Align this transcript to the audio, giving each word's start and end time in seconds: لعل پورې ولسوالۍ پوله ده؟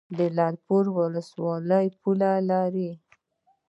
لعل 0.37 0.55
پورې 0.65 0.89
ولسوالۍ 0.97 1.87
پوله 2.01 2.31
ده؟ 2.73 2.89